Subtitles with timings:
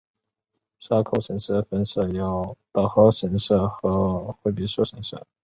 [0.79, 5.27] 沙河口神社的分社有稻荷神社和惠比寿神社。